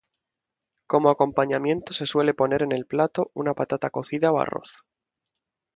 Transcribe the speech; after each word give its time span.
Como 0.87 1.11
acompañamiento 1.11 1.93
se 1.93 2.07
suele 2.07 2.33
poner 2.33 2.63
en 2.63 2.71
el 2.71 2.87
plato 2.87 3.29
una 3.35 3.53
patata 3.53 3.91
cocida 3.91 4.31
o 4.31 4.39
arroz. 4.39 4.83